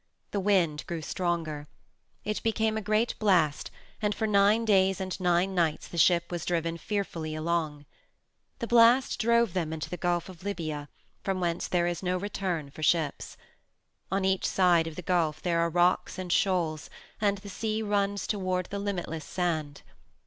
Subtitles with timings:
[0.31, 1.67] The wind grew stronger.
[2.25, 3.69] It became a great blast,
[4.01, 7.85] and for nine days and nine nights the ship was driven fearfully along.
[8.57, 10.89] The blast drove them into the Gulf of Libya,
[11.23, 13.37] from whence there is no return for ships.
[14.11, 16.89] On each side of the gulf there are rocks and shoals,
[17.21, 19.83] and the sea runs toward the limitless sand.